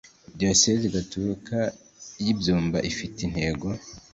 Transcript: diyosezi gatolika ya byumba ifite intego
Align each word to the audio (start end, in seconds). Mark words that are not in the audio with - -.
diyosezi 0.37 0.87
gatolika 0.95 1.57
ya 2.23 2.33
byumba 2.37 2.77
ifite 2.91 3.17
intego 3.27 3.67